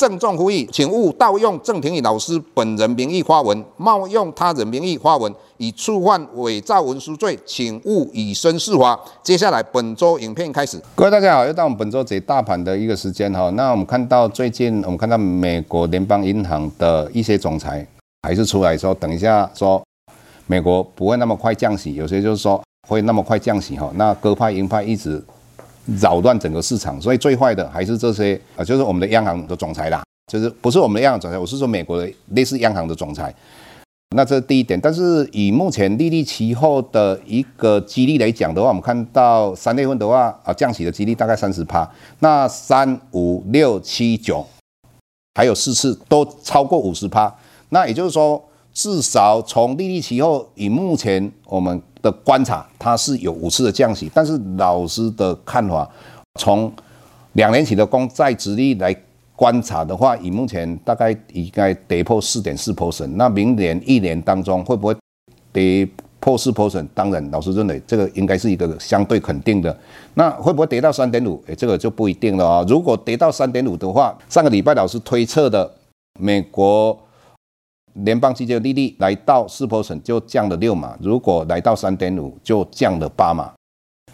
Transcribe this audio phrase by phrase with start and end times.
[0.00, 8.98] 郑重呼吁，请勿盗用郑庭宇老师本人名义发文，冒用他人名义发文，以触犯伪造文书罪，请勿以身试法。
[9.22, 13.50] 接下来本周影片开始，各位大家好，又到我们本周解大盘的一个时间哈。
[13.50, 17.86] 那我们看到最近，我们看到美国联邦银行的一些总裁
[18.22, 19.82] 还是出来说，等一下说
[20.46, 23.92] 美国不会那么快降息，有些就是说会那么快降息哈。
[23.96, 25.22] 那鸽派鹰派一直。
[26.00, 33.34] 扰乱整个市场，所以最坏的还是这些啊，就是我们的央行的总裁啦，就是不是我们的央行总裁，我是说美国的类似央行的总裁。
[34.14, 44.46] 那这是第一点，但是以目前利率期后的一个几率来讲的话，我们看到三月份的话啊，降息的几率大概三十趴，那三五六七九
[45.34, 47.34] 还有四次都超过五十趴，
[47.70, 48.42] 那也就是说，
[48.72, 51.80] 至少从利率期后以目前我们。
[52.02, 55.88] 的观察，它是有五次的降息，但是老师的看法，
[56.38, 56.72] 从
[57.34, 58.96] 两年期的公债殖利率来
[59.36, 64.96] 观察的话，以目前大概应该跌破四点四 percent，那明年一年当中会不会
[65.52, 65.88] 跌
[66.18, 66.86] 破四 percent？
[66.94, 69.74] 当然，老师认为这个应该是一个相对肯定的。
[70.14, 71.42] 那会不会跌到三点五？
[71.46, 72.64] 诶，这个就不一定了啊。
[72.68, 75.70] 如果跌到三点五的话，上个礼拜老师推测的
[76.18, 76.98] 美国。
[77.94, 83.52] 联邦基金的利率来到四 percent 就降了六码，如果来到三点五就降了八码，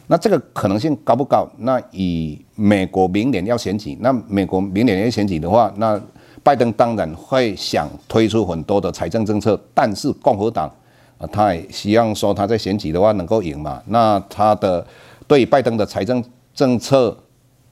[0.06, 1.47] 那这个可能性高不高？
[1.59, 6.00] 那以美国明年要选举，那美国明年要选举的话，那
[6.42, 10.70] 拜登当然会想推出很多的财政政策，但是共和党
[11.19, 14.87] 啊，他也希望说他在选举的话能够赢嘛，那他的
[15.26, 16.22] 对拜登的财政
[16.54, 17.16] 政策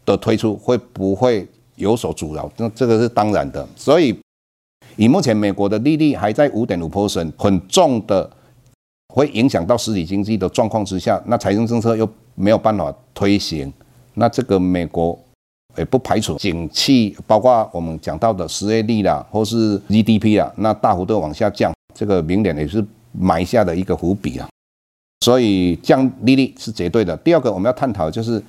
[0.05, 2.51] 的推出会不会有所阻挠？
[2.57, 4.15] 那这个是当然的，所以。
[4.97, 8.31] 以目前美国的利率还在五点五 percent，很重的，
[9.15, 13.73] 会影响到实体经济的状况之下，那财政政策又没有办法推行，
[14.15, 15.19] 那这个美国
[15.77, 24.49] 也不排除景气，包括我们讲到的失业率啦，或是 GDP 啊，那大幅度往下降，这个明年也是埋下的一个伏笔啊，
[25.25, 27.17] 所以降利率是绝对的。
[27.19, 28.43] 第二个我们要探讨就是。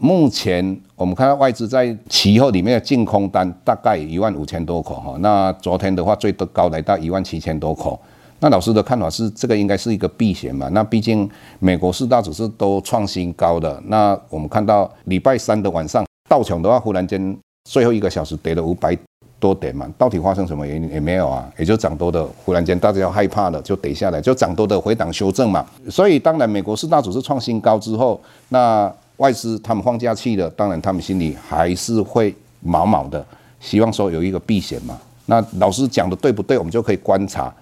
[0.00, 7.98] 目前我们看到外资在期货里面的净空单大概一万五千多口哈，那昨天的话最多高来到一万七千多口。
[8.40, 10.68] 那老师的看法是，这个应该是一个避险嘛？
[10.68, 11.28] 那毕竟
[11.58, 17.36] 美国四大指数都创新高的，那我们看到礼拜三的晚上道琼的话，忽然间
[17.68, 18.96] 最后一个小时跌了五百
[19.40, 21.50] 多点嘛，到底发生什么原因也没有啊？
[21.58, 25.66] 也就涨多的，忽然间大家要害怕了，就跌下来，就涨多的回档修正嘛。
[25.90, 28.20] 所以当然美国四大指数创新高之后，
[28.50, 33.24] 那外资他们放假去了，当然他们心里还是会毛毛的，
[33.60, 34.98] 希望说有一个避险嘛。
[35.26, 36.56] 那老师讲的对不对？
[36.56, 37.52] 我们就可以观察，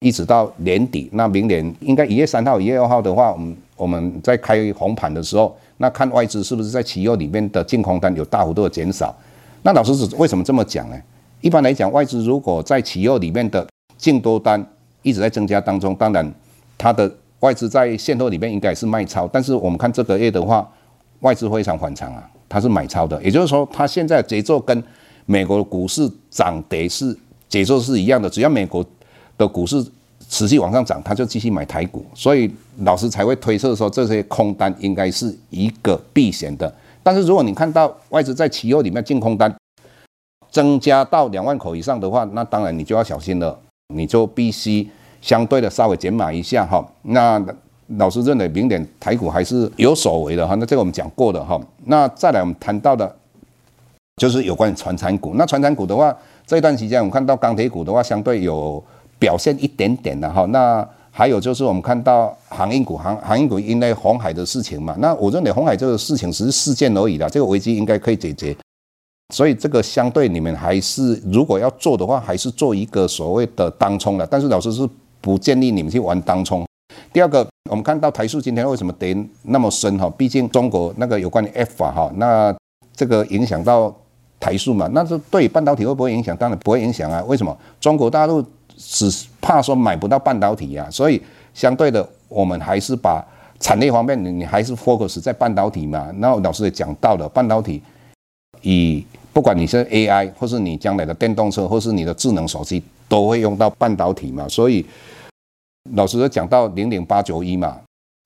[0.00, 1.08] 一直到年底。
[1.12, 9.14] 那明年应该一月三号、一月二号的话，我们我们在开红盘的时候，那看外资是不是在期货里面的净空单有大幅度的减少。
[9.62, 11.00] 那老师是为什么这么讲呢？
[11.40, 14.62] 一般来讲，外资如果在期货里面的净多单
[15.02, 16.34] 一直在增加当中，当然
[16.76, 17.10] 它的
[17.40, 19.28] 外资在现货里面应该是卖超。
[19.28, 20.68] 但是我们看这个月的话，
[21.24, 24.84] 外资非常反常啊，它是买超的，也就是说，它现在节奏跟
[25.24, 27.16] 美国股市涨跌是
[27.48, 28.28] 节奏是一样的。
[28.28, 28.84] 只要美国
[29.38, 29.82] 的股市
[30.28, 32.50] 持续往上涨，它就继续买台股，所以
[32.80, 36.70] 老师才会推测说，这些空单应该是一个避险的。
[37.02, 39.54] 但是如果你看到外资在期货里面净空单
[40.50, 43.58] 增加到两万口以上的话，那当然你就要小心了，
[43.94, 44.86] 你就必须
[45.22, 46.86] 相对的稍微减码一下哈。
[47.02, 47.42] 那
[47.98, 51.60] 老师认为明年台股还是有所为的哈，那这个我们讲过的哈。
[51.84, 53.14] 那再来我们谈到的，
[54.16, 55.34] 就是有关于传产股。
[55.34, 56.16] 那传产股的话，
[56.46, 58.82] 这一段时间我们看到钢铁股的话，相对有
[59.18, 60.44] 表现一点点的哈。
[60.46, 68.56] 那还有就是我们看到航运股，航航运股因为红海的事情嘛，那我认为红海这个事情只是事件而已啦，这个危机应该可以解决。
[69.32, 74.26] 所以这个相对你们还是如果要做的话，还是做一个所谓的当冲的。
[74.26, 74.88] 但是老师是
[75.20, 76.64] 不建议你们去玩当冲。
[77.12, 80.12] 第二个，我们看到台塑今天为什么跌那么深哈？
[80.18, 82.54] 毕竟中国那个有关于 F 法哈，那
[82.94, 83.94] 这个影响到
[84.38, 84.86] 台塑嘛？
[84.92, 86.36] 那是对半导体会不会影响？
[86.36, 87.24] 当然不会影响啊。
[87.26, 87.56] 为什么？
[87.80, 88.44] 中国大陆
[88.76, 91.20] 只怕说买不到半导体啊，所以
[91.54, 93.26] 相对的，我们还是把
[93.60, 96.12] 产业方面，你你还是 focus 在半导体嘛。
[96.18, 97.82] 那老师也讲到了，半导体
[98.60, 99.02] 以
[99.32, 104.46] 不管你是 AI，或是你将来的电动车，或是你的智能手机，都会用到半导体嘛。
[104.50, 104.84] 所以
[105.92, 107.78] 老师讲到零零八九一嘛，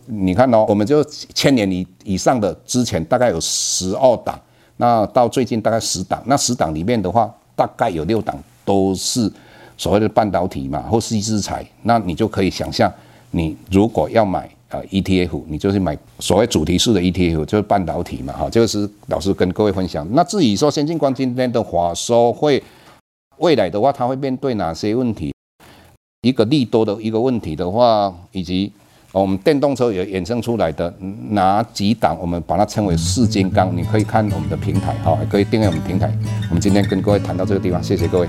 [0.07, 1.03] 你看哦，我们就
[1.35, 4.41] 千年以以上的之前大概有十二档，
[4.77, 9.31] 那到最近大概十档，那十档里面的话，大概有六档都是。
[9.81, 12.93] 所谓的半导体嘛，或是资材，那你就可以想象，
[13.31, 20.05] 你如果要买呃 ETF，你就是买所谓主题式的 ETF，就是半导体嘛，哈，这个是老师跟各位分享。
[20.11, 22.61] 那至于说先进光今天的话说会，
[23.37, 25.33] 未来的话，它会面对哪些问题？
[26.23, 28.73] 一个利多的一个问题的话，以及
[29.13, 30.93] 我们电动车也衍生出来的
[31.31, 36.13] 哪几档，我们把它称为四金刚，你可以看我们的平台，哈，可以订阅我们平台。
[36.49, 38.29] 我们今天跟各位谈到这个地方，谢谢各位。